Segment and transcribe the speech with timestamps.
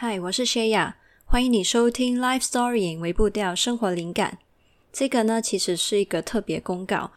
[0.00, 4.38] 嗨，我是谢雅，欢迎你收听《Life Story》微步调生活灵感。
[4.92, 7.10] 这个呢，其实是一个特别公告。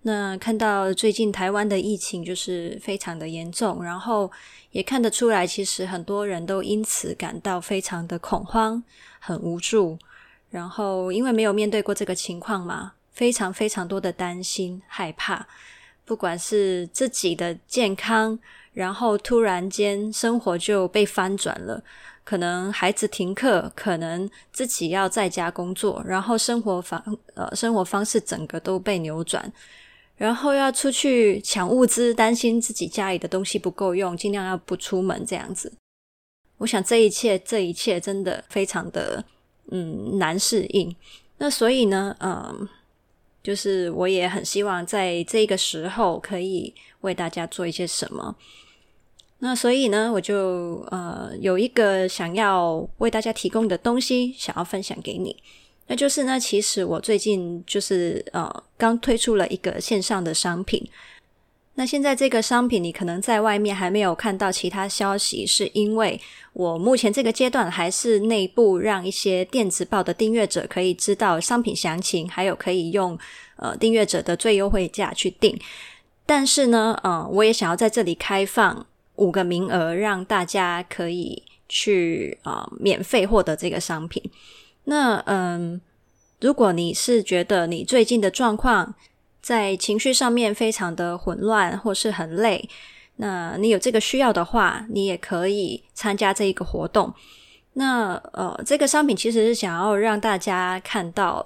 [0.00, 4.32] 那看到最近台湾的疫情就是非常的严重，然后
[4.70, 8.82] 也看得出来，其实很多人都因此感到非常的恐慌、
[9.20, 9.98] 很无助。
[10.48, 15.46] 然后因为没有面对过这个情况嘛，非常非常多的担心、害怕，
[16.04, 18.38] 不管是自己的健康，
[18.72, 21.82] 然后突然间生活就被翻转了。
[22.24, 29.52] 可能孩子停课，可能自己要在家工作，然后生活方呃生活方式整个都被扭转，
[30.16, 35.72] 然后要出去抢物资，担心自己家里的东西不够用，尽量要不出门这样子。
[36.58, 39.24] 我想这一切这一切真的非常的
[39.72, 40.94] 嗯难适应。
[41.38, 42.68] 那所以呢，嗯，
[43.42, 48.36] 就是我也很希望在这个时候可以为大家做一些什么。
[49.38, 55.36] 那所以呢，我就呃有一个想要为大家提供的东西，想要分享给你。
[55.88, 60.88] 那就是呢，其实我最近就是呃刚推出了一个线上的商品。
[61.74, 66.20] 那现在这个商品你可能在外面还没有看到其他消息，是因为
[66.52, 73.18] 我目前这个阶段还是内部让一些电子报的订阅者可以知道商品详情，还有可以用
[73.56, 75.58] 呃订阅者的最优惠价去订。
[76.26, 78.86] 但是呢，呃，我也想要在这里开放。
[79.16, 84.22] 五个名额，让大家可以去啊、呃、免费获得这个商品。
[84.84, 85.80] 那嗯，
[86.40, 88.94] 如果你是觉得你最近的状况
[89.42, 92.66] 在情绪上面非常的混乱，或是很累，
[93.16, 97.12] 那你有这个需要的话，你也可以参加这一个活动。
[97.74, 101.44] 那呃，这个商品其实是想要让大家看到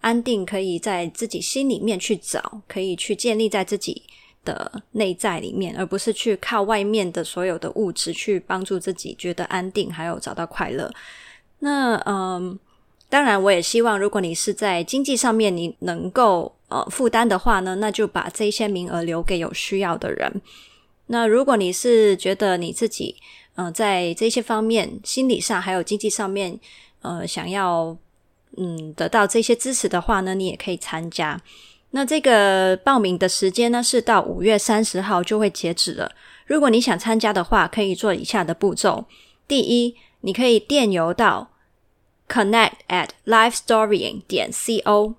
[0.00, 4.02] 安定，可以在自己心里面去找，可以去建立在自己。
[4.42, 10.90] 的内在里面，而不是去靠外面的所有的物质去帮助自己觉得安定，还有找到快乐。
[11.58, 12.58] 那嗯，
[13.10, 20.40] 当然，我也希望，如果你是在经济上面你能够呃负担的话呢，那就把这些名额留给有需要的人。
[21.08, 23.16] 那如果你是觉得你自己
[23.56, 26.58] 嗯、在这些方面心理上还有经济上面
[27.02, 27.94] 呃想要
[28.56, 31.38] 嗯得到这些支持的话呢，你也可以参加。
[31.90, 36.10] 那这个报名的时间呢，是到五月三十号就会截止了。
[36.46, 39.04] 如果你想参加的话，可以做以下的步骤：
[39.46, 41.50] 第一，你可以电邮到
[42.30, 45.14] connect at lifestorying 点 co，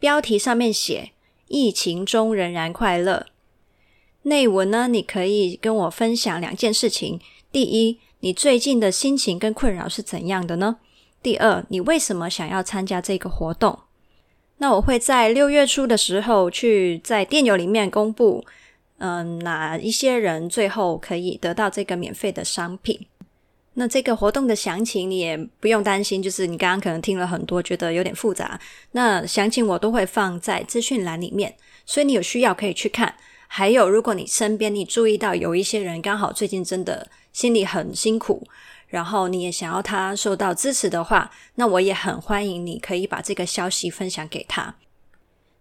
[0.00, 1.12] 标题上面写
[1.46, 3.26] “疫情中仍然快乐”。
[4.24, 7.20] 内文呢，你可以跟我分享两件事情：
[7.52, 10.78] 第一，你最近的心情跟困扰是怎样的呢？
[11.22, 13.78] 第二，你为什么想要参加这个活动？
[14.58, 18.44] 那我会在六月初的时候去在电邮里面公布，
[18.98, 23.06] 嗯，哪一些人最后可以得到这个免费的商品。
[23.74, 28.60] 那这个活动的详情你也不用担心，就是你刚刚可能听了很多，觉得有点复杂。
[28.92, 31.54] 那详情我都会放在资讯栏里面，
[31.86, 33.14] 所以你有需要可以去看。
[33.48, 38.46] 还有，如果你身边你注意到有一些人刚好最近真的心里很辛苦。
[38.88, 44.74] 然后你也想要他受到支持的话，那我也很欢迎你可以把这个消息分享给他。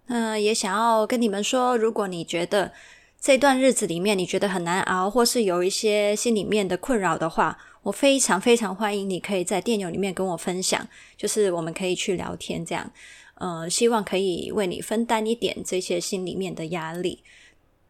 [0.07, 2.73] 那也想要跟你们说，如果你觉得
[3.21, 10.87] 这段日子里面你觉得很难熬，或是有一些心里面的困扰的话，我非常非常欢迎你可以在电邮里面跟我分享，
[11.17, 12.91] 就是我们可以去聊天这样。
[13.35, 17.23] 呃，希望可以为你分担一点这些心里面的压力。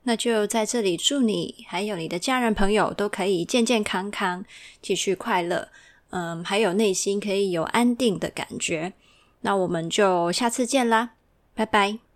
[0.04, 4.46] 那就在这里祝你还有你的家人朋友都可以健健康康，
[4.82, 5.68] 继续快乐，
[6.12, 8.94] 嗯，还有内心可以有安定的感觉。
[9.42, 11.12] 那我们就下次见啦，
[11.54, 12.11] 拜拜。